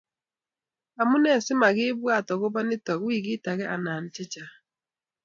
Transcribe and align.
amunee 1.01 1.39
si 1.45 1.53
makibwat 1.61 2.27
akobo 2.33 2.59
nitok 2.67 2.99
wikit 3.07 3.43
age 3.51 3.65
anan 3.75 4.03
chechang' 4.13 4.55